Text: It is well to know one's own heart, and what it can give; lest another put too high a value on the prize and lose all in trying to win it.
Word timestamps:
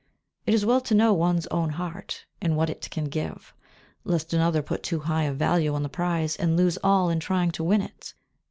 It 0.47 0.55
is 0.55 0.65
well 0.65 0.81
to 0.81 0.95
know 0.95 1.13
one's 1.13 1.45
own 1.51 1.69
heart, 1.73 2.25
and 2.41 2.57
what 2.57 2.71
it 2.71 2.89
can 2.89 3.05
give; 3.05 3.53
lest 4.03 4.33
another 4.33 4.63
put 4.63 4.81
too 4.81 5.01
high 5.01 5.25
a 5.25 5.31
value 5.31 5.75
on 5.75 5.83
the 5.83 5.89
prize 5.89 6.35
and 6.35 6.57
lose 6.57 6.79
all 6.83 7.11
in 7.11 7.19
trying 7.19 7.51
to 7.51 7.63
win 7.63 7.83
it. 7.83 8.15